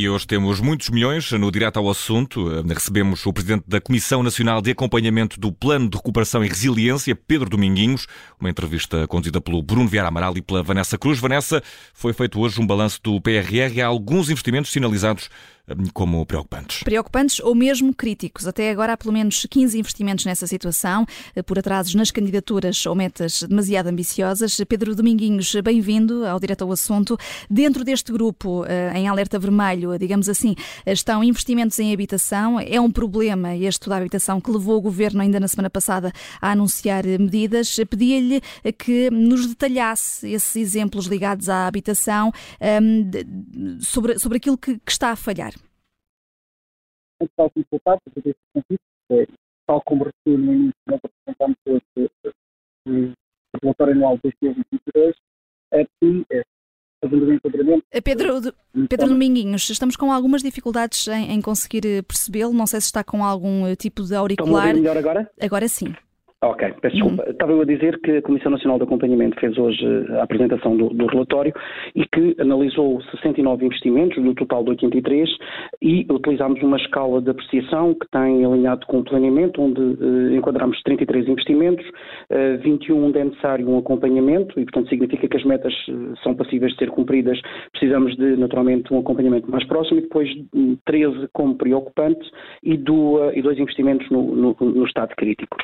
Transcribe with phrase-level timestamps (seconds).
[0.00, 2.62] E hoje temos muitos milhões no Direto ao Assunto.
[2.66, 7.50] Recebemos o Presidente da Comissão Nacional de Acompanhamento do Plano de Recuperação e Resiliência, Pedro
[7.50, 8.06] Dominguinhos.
[8.40, 11.18] Uma entrevista conduzida pelo Bruno Vieira Amaral e pela Vanessa Cruz.
[11.18, 11.62] Vanessa,
[11.92, 13.78] foi feito hoje um balanço do PRR.
[13.84, 15.28] Há alguns investimentos sinalizados
[15.92, 16.82] como preocupantes.
[16.82, 18.46] Preocupantes ou mesmo críticos.
[18.46, 22.94] Até agora há pelo menos 15 investimentos nessa situação, eh, por atrasos nas candidaturas ou
[22.94, 24.60] metas demasiado ambiciosas.
[24.68, 27.16] Pedro Dominguinhos, bem-vindo ao Direto ao Assunto.
[27.48, 30.54] Dentro deste grupo, eh, em alerta vermelho, digamos assim,
[30.86, 32.58] estão investimentos em habitação.
[32.58, 36.52] É um problema este da habitação que levou o Governo ainda na semana passada a
[36.52, 37.76] anunciar medidas.
[37.88, 38.40] Pedia-lhe
[38.78, 43.10] que nos detalhasse esses exemplos ligados à habitação ehm,
[43.80, 45.52] sobre, sobre aquilo que está a falhar
[47.20, 49.26] antes de algum resultado, para fazer esse convite, é,
[49.66, 51.56] tal como referi no início, nós apresentamos
[52.86, 55.14] o relatório anual de 2022,
[55.72, 56.42] é que é.
[57.02, 58.52] Eh, Pedro,
[58.86, 62.52] Pedro Dominguinhos, estamos com algumas dificuldades em, em conseguir eh, percebê-lo.
[62.52, 64.66] Não sei se está com algum eh, tipo de auricular.
[64.66, 65.30] Estão melhor agora?
[65.40, 65.94] Agora sim.
[66.42, 67.22] Ok, peço desculpa.
[67.22, 67.32] Uhum.
[67.32, 69.84] Estava eu a dizer que a Comissão Nacional de Acompanhamento fez hoje
[70.18, 71.52] a apresentação do, do, relatório
[71.94, 75.28] e que analisou 69 investimentos, no total de 83,
[75.82, 80.80] e utilizámos uma escala de apreciação que tem alinhado com o planeamento, onde uh, enquadramos
[80.82, 85.74] 33 investimentos, uh, 21 onde é necessário um acompanhamento, e portanto significa que as metas
[85.88, 87.38] uh, são passíveis de ser cumpridas,
[87.72, 90.30] precisamos de naturalmente um acompanhamento mais próximo, e depois
[90.86, 92.30] 13 como preocupantes
[92.62, 95.58] e, do, e dois investimentos no, no, no estado crítico.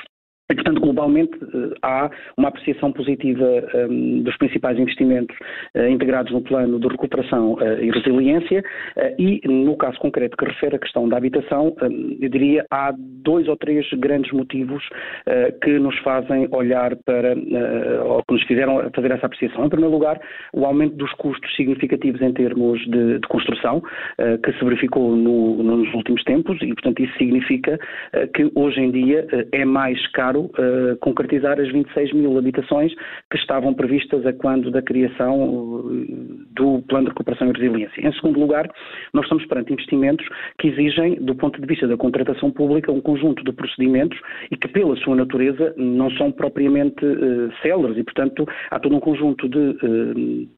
[0.49, 3.45] E, portanto, globalmente eh, há uma apreciação positiva
[3.91, 5.37] um, dos principais investimentos
[5.75, 8.63] uh, integrados no plano de recuperação uh, e resiliência
[8.97, 11.75] uh, e, no caso concreto que refere à questão da habitação,
[12.21, 14.83] eu diria há dois ou três grandes motivos
[15.63, 17.35] que nos fazem olhar para,
[18.05, 19.65] ou que nos fizeram fazer essa apreciação.
[19.65, 20.21] Em primeiro lugar,
[20.53, 23.83] o aumento dos custos significativos em termos de, de construção,
[24.43, 27.79] que se verificou no, nos últimos tempos e, portanto, isso significa
[28.35, 32.93] que hoje em dia é mais caro claro, uh, concretizar as 26 mil habitações
[33.31, 36.07] que estavam previstas a quando da criação uh,
[36.55, 38.07] do Plano de Recuperação e Resiliência.
[38.07, 38.69] Em segundo lugar,
[39.13, 40.27] nós estamos perante investimentos
[40.59, 44.19] que exigem, do ponto de vista da contratação pública, um conjunto de procedimentos
[44.51, 49.01] e que, pela sua natureza, não são propriamente uh, céleres e, portanto, há todo um
[49.01, 50.49] conjunto de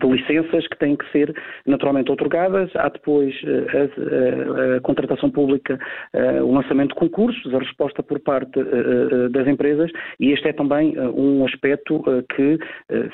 [0.00, 1.34] de licenças que têm que ser
[1.66, 5.78] naturalmente otorgadas, há depois eh, a, a, a contratação pública,
[6.12, 10.52] eh, o lançamento de concursos, a resposta por parte eh, das empresas e este é
[10.52, 12.02] também um aspecto
[12.34, 12.58] que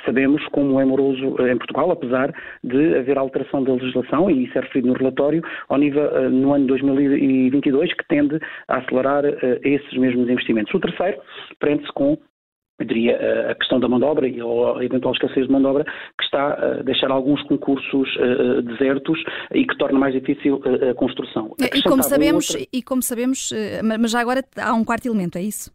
[0.05, 4.61] sabemos como é moroso em Portugal, apesar de haver alteração da legislação e isso é
[4.61, 9.25] referido no relatório ao nível no ano 2022 que tende a acelerar
[9.63, 10.73] esses mesmos investimentos.
[10.75, 11.19] O terceiro
[11.59, 12.19] prende-se com
[12.79, 15.67] eu diria, a questão da mão de obra ou a eventual escassez de mão de
[15.67, 20.91] obra, que está a deixar alguns concursos uh, desertos e que torna mais difícil uh,
[20.91, 21.55] a construção.
[21.61, 22.67] E como, sabemos, outra...
[22.73, 23.53] e como sabemos,
[24.01, 25.73] mas já agora há um quarto elemento, é isso?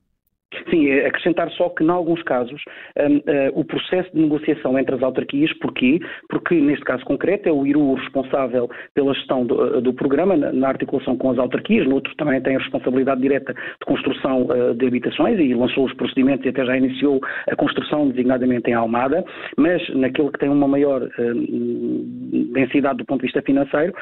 [0.69, 2.59] Sim, é acrescentar só que, em alguns casos,
[2.97, 3.21] um, uh,
[3.53, 5.99] o processo de negociação entre as autarquias, porquê?
[6.27, 10.51] Porque, neste caso concreto, é o IRU responsável pela gestão do, uh, do programa, na,
[10.51, 14.73] na, articulação com as autarquias, no outro também tem a responsabilidade direta de construção uh,
[14.73, 19.23] de habitações e lançou os procedimentos e até já iniciou a construção, designadamente em Almada,
[19.55, 23.93] mas naquele que tem uma maior hum, densidade do ponto de vista financeiro,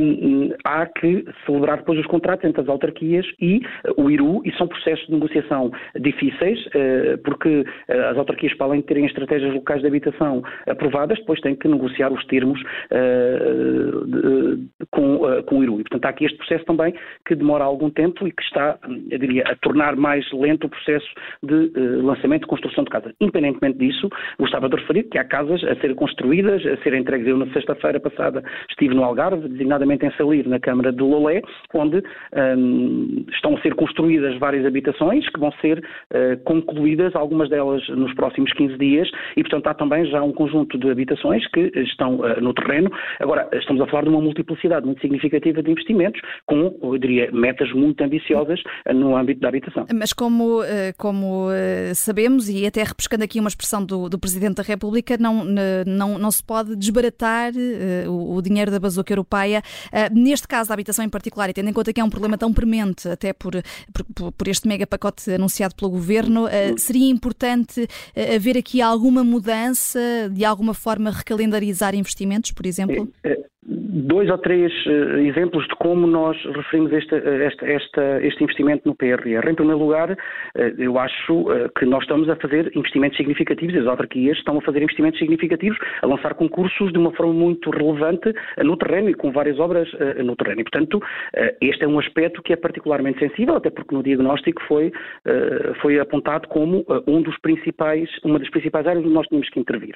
[0.00, 3.60] um, há que celebrar depois os contratos entre as autarquias e
[3.96, 8.80] o IRU, e são processos de negociação difíceis, eh, porque eh, as autarquias, para além
[8.80, 14.56] de terem estratégias locais de habitação aprovadas, depois têm que negociar os termos eh,
[14.90, 15.80] com, com o IRU.
[15.80, 16.94] E, portanto, há aqui este processo também
[17.26, 18.78] que demora algum tempo e que está,
[19.10, 21.06] eu diria, a tornar mais lento o processo
[21.42, 21.70] de
[22.02, 23.12] lançamento e construção de casas.
[23.20, 24.08] Independentemente disso,
[24.38, 27.26] gostava de referir que há casas a serem construídas, a serem entregues.
[27.26, 31.42] Eu, na sexta-feira passada, estive no Algarve, designadamente em Salir, na Câmara de Lolé,
[31.74, 32.02] onde
[32.56, 37.86] um, estão a ser construídas várias habitações que vão ser ser uh, concluídas, algumas delas
[37.88, 42.16] nos próximos 15 dias, e portanto há também já um conjunto de habitações que estão
[42.16, 42.90] uh, no terreno.
[43.20, 47.72] Agora, estamos a falar de uma multiplicidade muito significativa de investimentos, com, eu diria, metas
[47.72, 48.60] muito ambiciosas
[48.92, 49.86] no âmbito da habitação.
[49.94, 50.60] Mas como,
[50.98, 51.48] como
[51.94, 55.44] sabemos, e até repescando aqui uma expressão do, do Presidente da República, não,
[55.86, 57.52] não, não se pode desbaratar
[58.08, 59.62] o, o dinheiro da bazuca europeia.
[60.12, 62.52] Neste caso da habitação em particular, e tendo em conta que é um problema tão
[62.52, 63.52] premente, até por,
[64.14, 66.44] por, por este mega pacote anunciado anunciado pelo Governo.
[66.44, 70.00] Uh, seria importante uh, haver aqui alguma mudança,
[70.30, 73.12] de alguma forma recalendarizar investimentos, por exemplo?
[73.22, 79.48] É, dois ou três uh, exemplos de como nós referimos este, este, investimento no PRR.
[79.48, 80.16] Em primeiro lugar, uh,
[80.78, 84.82] eu acho uh, que nós estamos a fazer investimentos significativos, as autarquias estão a fazer
[84.82, 89.58] investimentos significativos, a lançar concursos de uma forma muito relevante no terreno e com várias
[89.58, 89.88] obras
[90.22, 90.60] no terreno.
[90.60, 91.00] E, portanto,
[91.60, 94.92] este é um aspecto que é particularmente sensível, até porque no diagnóstico foi,
[95.80, 99.94] foi apontado como um dos principais, uma das principais áreas onde nós tínhamos que intervir.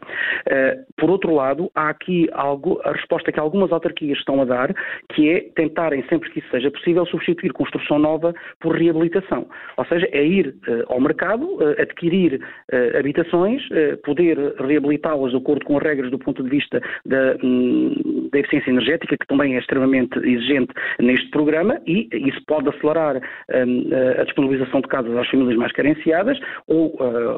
[0.97, 4.75] Por outro lado, há aqui algo, a resposta que algumas autarquias estão a dar,
[5.15, 9.47] que é tentarem, sempre que isso seja possível, substituir construção nova por reabilitação.
[9.77, 13.63] Ou seja, é ir uh, ao mercado, uh, adquirir uh, habitações,
[14.05, 18.71] poder reabilitá-las de acordo com as regras do ponto de vista da, um, da eficiência
[18.71, 24.81] energética, que também é extremamente exigente neste programa, e isso pode acelerar um, a disponibilização
[24.81, 26.97] de casas às famílias mais carenciadas ou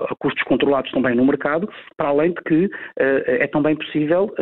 [0.09, 4.33] a custos controlados também no mercado, para além de que é também possível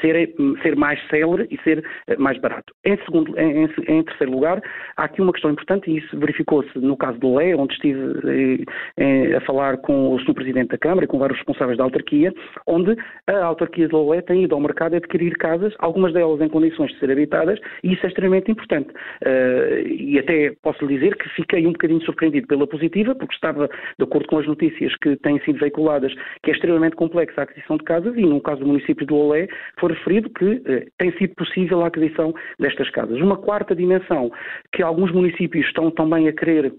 [0.00, 2.72] ser, ser mais célere e ser eh, mais barato.
[2.84, 4.62] Em, segundo, em, em, terceiro lugar,
[4.96, 8.64] há aqui uma questão importante, e isso verificou-se no caso do Lé, onde estive
[8.96, 10.34] eh, a falar com o Sr.
[10.34, 12.32] Presidente da Câmara e com vários responsáveis da autarquia,
[12.66, 12.96] onde
[13.26, 16.98] a autarquia de Lolé tem ido ao mercado adquirir casas, algumas delas em condições de
[16.98, 18.90] ser habitadas, e isso é extremamente importante.
[18.90, 23.68] Uh, e até posso lhe dizer que fiquei um bocadinho surpreendido pela positiva, porque estava
[23.68, 26.12] de acordo com as notícias que têm sido veiculadas,
[26.42, 29.48] que é extremamente complexa a aquisição de casas, e no caso do município de Lolé
[29.78, 30.62] foi referido que
[31.00, 33.18] tem sido possível a aquisição destas casas.
[33.20, 34.30] Uma quarta dimensão
[34.70, 36.74] que alguns municípios estão também a querer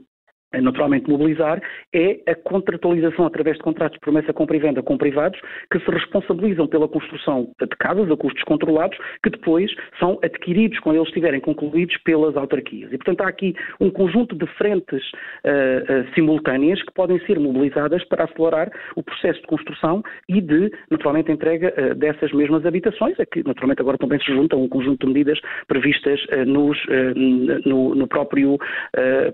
[0.59, 1.61] naturalmente mobilizar,
[1.93, 5.39] é a contratualização através de contratos de promessa compra e venda com privados
[5.71, 10.97] que se responsabilizam pela construção de casas a custos controlados que depois são adquiridos quando
[10.97, 12.91] eles estiverem concluídos pelas autarquias.
[12.91, 15.03] E, portanto, há aqui um conjunto de frentes
[15.45, 20.71] uh, uh, simultâneas que podem ser mobilizadas para acelerar o processo de construção e de,
[20.89, 25.05] naturalmente, entrega uh, dessas mesmas habitações, a que, naturalmente, agora também se junta um conjunto
[25.05, 26.77] de medidas previstas nos,
[27.65, 28.57] no, no, próprio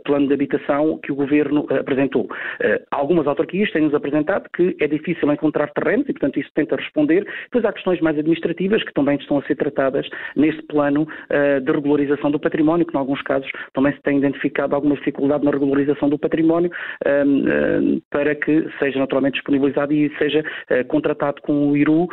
[0.04, 2.24] plano de habitação que o Governo uh, apresentou.
[2.24, 7.26] Uh, algumas autarquias têm-nos apresentado que é difícil encontrar terrenos e, portanto, isso tenta responder.
[7.44, 11.72] Depois há questões mais administrativas que também estão a ser tratadas neste plano uh, de
[11.72, 16.10] regularização do património, que, em alguns casos, também se tem identificado alguma dificuldade na regularização
[16.10, 16.72] do património
[17.06, 20.44] ehm, para que seja naturalmente disponibilizado e seja
[20.88, 22.08] contratado com o IRU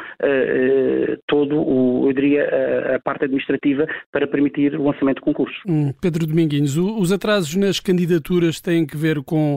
[1.26, 5.56] todo o, eu diria, a parte administrativa para permitir o lançamento de concurso.
[5.66, 9.54] Hum, Pedro Dominguinhos, os atrasos nas candidaturas têm que ver com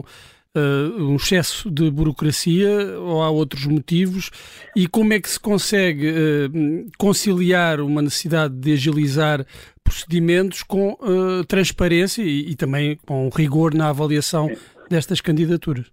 [0.54, 4.30] uh, um excesso de burocracia ou há outros motivos?
[4.74, 9.44] E como é que se consegue uh, conciliar uma necessidade de agilizar
[9.82, 14.50] procedimentos com uh, transparência e, e, também com rigor na avaliação
[14.90, 15.86] destas candidaturas?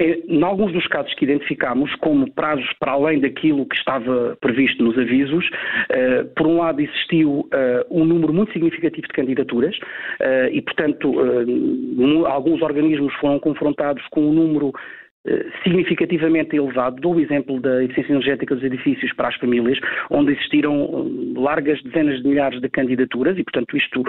[0.00, 4.96] Em alguns dos casos que identificámos como prazos para além daquilo que estava previsto nos
[4.96, 10.62] avisos, uh, por um lado existiu uh, um número muito significativo de candidaturas uh, e,
[10.62, 11.14] portanto,
[12.26, 14.72] alguns organismos foram confrontados com um número
[15.62, 17.00] significativamente elevado.
[17.00, 19.78] Dou o exemplo da eficiência energética dos edifícios para as famílias,
[20.10, 20.74] onde existiram
[21.36, 24.04] eh, largas dezenas de milhares de candidaturas e, portanto, isto uh,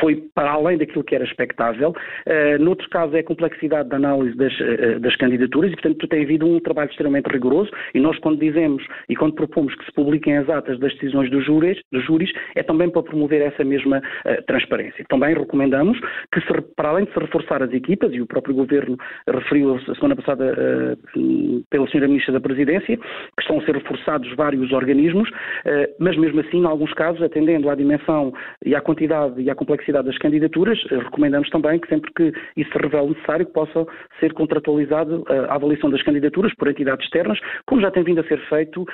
[0.00, 1.94] foi para além daquilo que era expectável.
[2.60, 4.52] Noutro caso, é a complexidade da análise das,
[5.00, 9.16] das candidaturas e, portanto, tem havido um trabalho extremamente rigoroso e nós, quando dizemos e
[9.16, 12.90] quando propomos que se publiquem as atas das decisões dos júris, dos júris é também
[12.90, 14.02] para promover essa mesma
[14.46, 15.04] transparência.
[15.08, 15.98] Também recomendamos
[16.32, 18.96] que, se, para além de se reforçar as equipas, e o próprio Governo
[19.28, 22.06] referiu a semana passada uh, pela Sra.
[22.06, 26.66] Ministra da Presidência, que estão a ser reforçados vários organismos, uh, mas mesmo assim, em
[26.66, 28.32] alguns casos, atendendo à dimensão
[28.64, 32.78] e à quantidade e à complexidade das candidaturas, recomendamos também que sempre que isso se
[32.78, 33.86] revele necessário, possa
[34.20, 38.38] ser contratualizado a avaliação das candidaturas por entidades externas, como já tem vindo a ser
[38.48, 38.84] feito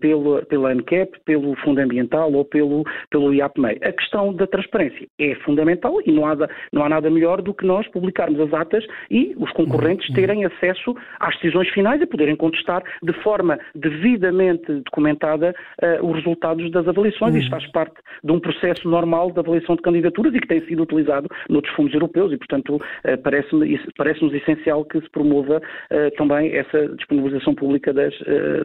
[0.00, 3.78] pelo, pela ANCAP, pelo Fundo Ambiental ou pelo, pelo IAPMEI.
[3.82, 6.36] A questão da transparência é fundamental e não há,
[6.72, 10.14] não há nada melhor do que nós publicarmos as atas e os concorrentes uhum.
[10.14, 16.70] terem acesso às decisões finais e poderem contestar de forma devidamente documentada uh, os resultados
[16.70, 17.34] das avaliações.
[17.34, 17.40] Uhum.
[17.40, 20.82] Isto faz parte de um processo normal de avaliação de candidaturas e que tem sido
[20.82, 26.54] utilizado noutros fundos europeus e, portanto, uh, parece-me, parece-nos essencial que se promova uh, também
[26.54, 28.12] essa disponibilização pública das,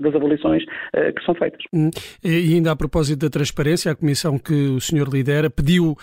[0.02, 0.64] das avaliações
[0.94, 1.62] que são feitas.
[1.74, 1.90] Uhum.
[2.24, 5.96] E ainda a propósito da transparência, a comissão que o senhor lidera pediu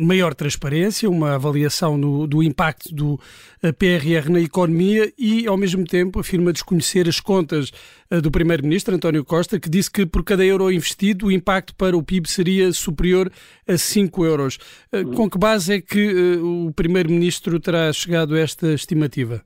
[0.00, 3.18] maior transparência, uma avaliação no, do impacto do
[3.78, 7.70] PRR na economia e, ao mesmo tempo, afirma desconhecer as contas
[8.10, 11.96] eh, do Primeiro-Ministro, António Costa, que disse que por cada euro investido o impacto para
[11.96, 13.30] o PIB seria superior
[13.66, 14.58] a 5 euros.
[14.92, 19.42] Eh, com que base é que eh, o Primeiro-Ministro terá chegado a esta estimativa?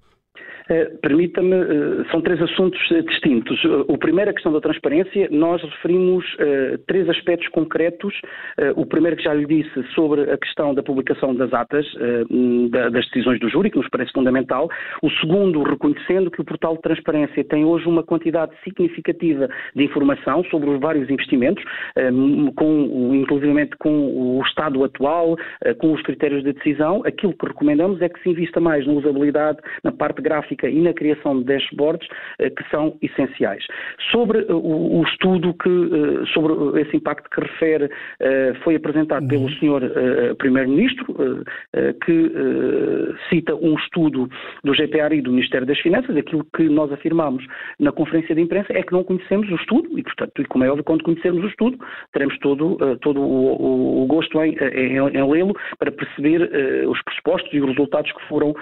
[0.71, 3.61] Eh, permita-me, eh, são três assuntos eh, distintos.
[3.89, 6.25] O primeiro, a questão da transparência, nós referimos
[6.87, 8.15] três aspectos concretos.
[8.77, 11.87] O primeiro que já lhe disse sobre a questão da publicação das atas
[12.71, 14.69] das decisões do júri, que nos parece fundamental.
[15.03, 20.45] O segundo, reconhecendo que o portal de transparência tem hoje uma quantidade significativa de informação
[20.45, 21.65] sobre os vários investimentos,
[22.57, 25.37] com, inclusivamente com o estado atual,
[25.79, 27.03] com os critérios de decisão.
[27.05, 30.93] Aquilo que recomendamos é que se invista mais na usabilidade, na parte gráfica e na
[30.93, 33.65] criação de dashboards eh, que são essenciais.
[34.11, 37.91] Sobre eh, o, estudo que, eh, sobre esse impacto que refere,
[38.63, 39.49] foi apresentado pelo uhum.
[39.51, 40.35] Sr.
[40.37, 41.07] Primeiro-Ministro,
[42.05, 42.33] que
[43.29, 44.29] cita um estudo
[44.65, 46.17] do GPR e do Ministério das Finanças.
[46.17, 47.45] Aquilo que nós afirmamos
[47.79, 50.85] na conferência de imprensa é que não conhecemos o estudo e, portanto, como é óbvio,
[50.85, 51.79] quando conhecermos o estudo,
[52.13, 56.51] teremos todo, todo o, o gosto em, em, em lê-lo para perceber
[56.87, 58.55] os pressupostos e os resultados que foram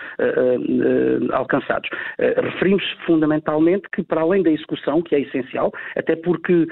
[1.32, 1.87] alcançados.
[2.18, 6.68] Uh, referimos fundamentalmente que, para além da execução, que é essencial, até porque uh,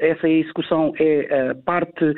[0.00, 2.14] essa execução é a parte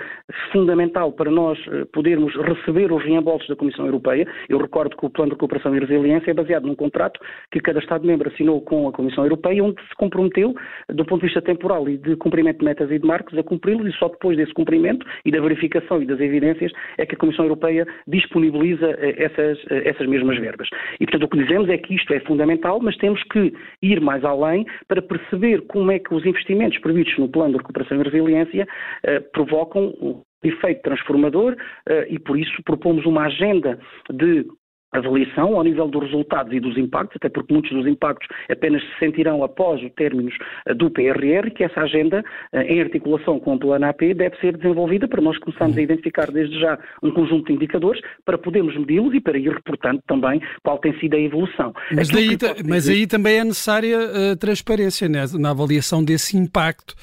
[0.53, 4.27] fundamental para nós eh, podermos receber os reembolsos da Comissão Europeia.
[4.49, 7.79] Eu recordo que o Plano de Cooperação e Resiliência é baseado num contrato que cada
[7.79, 10.55] Estado-membro assinou com a Comissão Europeia, onde se comprometeu,
[10.89, 13.87] do ponto de vista temporal e de cumprimento de metas e de marcos, a cumpri-los
[13.87, 17.45] e só depois desse cumprimento e da verificação e das evidências é que a Comissão
[17.45, 20.69] Europeia disponibiliza essas, essas mesmas verbas.
[21.01, 23.53] E, portanto, o que dizemos é que isto é fundamental mas temos que
[23.83, 28.01] ir mais além para perceber como é que os investimentos previstos no Plano de Recuperação
[28.01, 28.67] e Resiliência
[29.03, 31.57] eh, provocam um efeito transformador
[31.89, 33.79] eh, e por isso propomos uma agenda
[34.11, 34.47] de
[34.93, 38.99] avaliação ao nível dos resultados e dos impactos, até porque muitos dos impactos apenas se
[38.99, 40.35] sentirão após os términos
[40.67, 44.57] eh, do PRR, que essa agenda, eh, em articulação com o Plano AP, deve ser
[44.57, 49.15] desenvolvida para nós começarmos a identificar desde já um conjunto de indicadores para podermos medi-los
[49.15, 51.75] e para ir reportando também qual tem sido a evolução.
[51.93, 56.95] Mas, daí, mas aí também é necessária a eh, transparência né, na avaliação desse impacto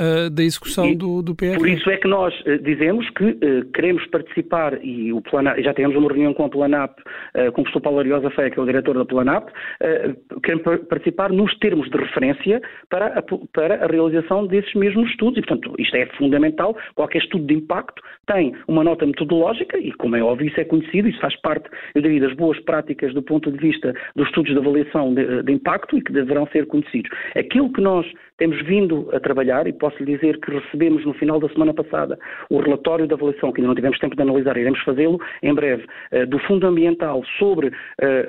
[0.00, 1.58] uh, da execução e, do, do PR.
[1.58, 5.74] Por isso é que nós uh, dizemos que uh, queremos participar, e o Planap, já
[5.74, 6.98] tivemos uma reunião com a Planap,
[7.52, 9.50] com o professor Paulo Ariosa Feia, que é o diretor da Planap,
[10.42, 15.46] queremos participar nos termos de referência para a, para a realização desses mesmos estudos, e
[15.46, 20.22] portanto isto é fundamental, qualquer estudo de impacto tem uma nota metodológica, e como é
[20.22, 23.58] óbvio isso é conhecido, isso faz parte, eu diria, das boas práticas do ponto de
[23.58, 27.10] vista dos estudos de avaliação de, de impacto e que deverão ser conhecidos.
[27.36, 28.06] Aquilo que nós
[28.40, 32.18] temos vindo a trabalhar, e posso lhe dizer que recebemos no final da semana passada
[32.48, 35.84] o relatório de avaliação, que ainda não tivemos tempo de analisar, iremos fazê-lo em breve,
[36.10, 37.70] eh, do Fundo Ambiental sobre
[38.00, 38.28] eh,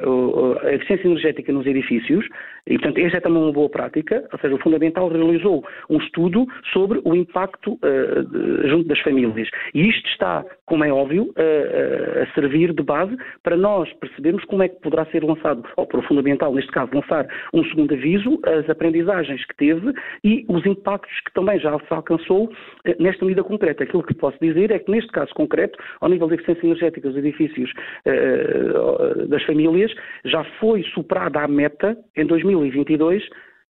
[0.63, 2.27] a eficiência energética nos edifícios,
[2.67, 5.97] e portanto esta é também uma boa prática, ou seja, o Fundo Ambiental realizou um
[5.97, 9.49] estudo sobre o impacto uh, junto das famílias.
[9.73, 13.13] E isto está, como é óbvio, uh, a servir de base
[13.43, 16.71] para nós percebermos como é que poderá ser lançado, ou para o Fundo Ambiental, neste
[16.71, 19.91] caso, lançar um segundo aviso, as aprendizagens que teve
[20.23, 22.49] e os impactos que também já se alcançou
[22.85, 23.83] eh, nesta medida concreta.
[23.83, 27.17] Aquilo que posso dizer é que, neste caso concreto, ao nível da eficiência energética dos
[27.17, 27.69] edifícios
[28.05, 33.27] eh, das famílias, já foi superada a meta em 2022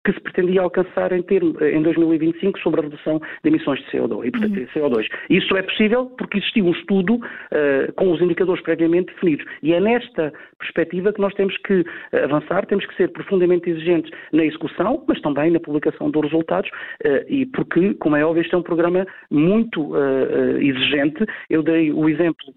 [0.05, 4.27] que se pretendia alcançar em, termo, em 2025 sobre a redução de emissões de CO2.
[4.27, 4.65] E, portanto, uhum.
[4.67, 5.07] CO2.
[5.29, 9.45] Isso é possível porque existiu um estudo uh, com os indicadores previamente definidos.
[9.63, 11.83] E é nesta perspectiva que nós temos que
[12.23, 17.25] avançar, temos que ser profundamente exigentes na execução, mas também na publicação dos resultados, uh,
[17.27, 21.25] e porque, como é óbvio, este é um programa muito uh, exigente.
[21.49, 22.53] Eu dei o exemplo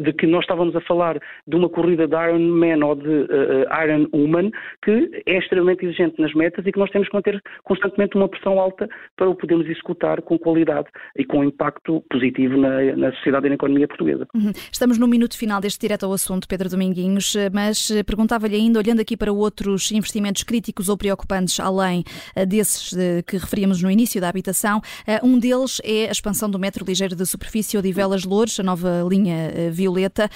[0.00, 3.84] de que nós estávamos a falar de uma corrida de Iron Man ou de uh,
[3.84, 4.50] Iron Woman
[4.84, 8.58] que é extremamente exigente nas metas e que nós temos que manter constantemente uma pressão
[8.58, 13.48] alta para o podermos executar com qualidade e com impacto positivo na, na sociedade e
[13.48, 14.26] na economia portuguesa.
[14.34, 14.52] Uhum.
[14.70, 19.16] Estamos no minuto final deste direto ao assunto, Pedro Dominguinhos, mas perguntava-lhe ainda, olhando aqui
[19.16, 22.04] para outros investimentos críticos ou preocupantes, além
[22.48, 22.94] desses
[23.26, 24.80] que referíamos no início da habitação,
[25.22, 29.61] um deles é a expansão do metro ligeiro de superfície Odivelas Louros, a nova linha
[29.70, 30.30] Violeta.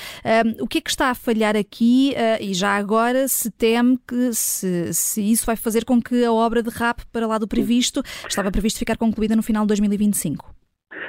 [0.60, 4.32] o que é que está a falhar aqui uh, e já agora se teme que
[4.32, 8.02] se, se isso vai fazer com que a obra de RAP para lá do previsto,
[8.28, 10.54] estava previsto ficar concluída no final de 2025?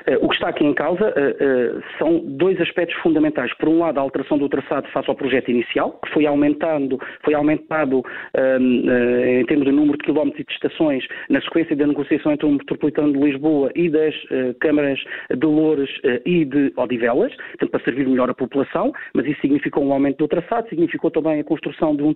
[0.06, 3.54] Eh, o que está aqui em causa eh, eh, são dois aspectos fundamentais.
[3.56, 7.34] Por um lado, a alteração do traçado face ao projeto inicial, que foi aumentando, foi
[7.34, 8.04] aumentado
[8.36, 12.52] em termos de número de quilómetros e de estações na sequência da negociação entre o
[12.52, 14.14] Metropolitano de Lisboa e das
[14.60, 15.00] câmaras
[15.30, 15.90] de Loures
[16.26, 20.28] e de Odivelas, portanto, para servir melhor a população, mas isso significou um aumento do
[20.28, 22.14] traçado, significou também a construção de um,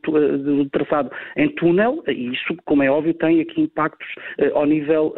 [0.69, 4.07] traçado em túnel, e isso, como é óbvio, tem aqui impactos
[4.53, 5.13] ao nível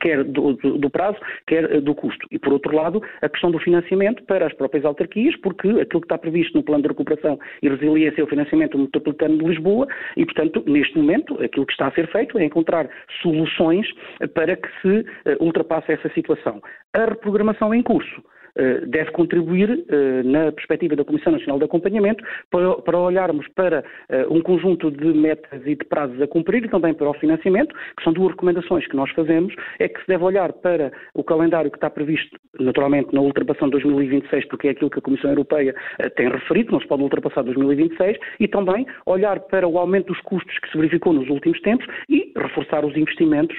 [0.00, 2.26] quer do prazo, quer do custo.
[2.30, 6.06] E, por outro lado, a questão do financiamento para as próprias autarquias, porque aquilo que
[6.06, 9.86] está previsto no plano de recuperação e resiliência é o financiamento metropolitano de Lisboa
[10.16, 12.88] e, portanto, neste momento, aquilo que está a ser feito é encontrar
[13.22, 13.86] soluções
[14.34, 15.04] para que se
[15.40, 16.60] ultrapasse essa situação.
[16.94, 18.39] A reprogramação em curso eh,
[18.86, 24.42] deve contribuir, eh, na perspectiva da Comissão Nacional de Acompanhamento, para, olharmos para eh, um
[24.42, 28.12] conjunto de metas e de prazos a cumprir e também para o financiamento, que são
[28.12, 31.88] duas recomendações que nós fazemos, é que se deve olhar para o calendário que está
[31.88, 35.74] previsto, naturalmente, na ultrapassão de 2026, porque é aquilo que a Comissão Europeia
[36.16, 40.58] tem referido, não se pode ultrapassar 2026, e também olhar para o aumento dos custos
[40.58, 43.56] que se verificou nos últimos tempos e reforçar os investimentos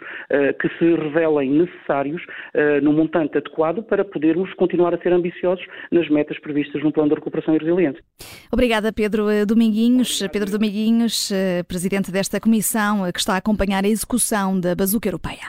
[0.59, 2.23] que se revelem necessários
[2.81, 7.09] no montante adequado para podermos continuar continuar a ser ambiciosos nas metas previstas no Plano
[7.09, 8.03] de Recuperação e Resiliência.
[8.51, 10.21] Obrigada, Pedro Dominguinhos.
[10.31, 15.07] Pedro Dominguinhos, eh, presidente desta comissão eh, que está a acompanhar a execução da Bazuca
[15.07, 15.47] Europeia.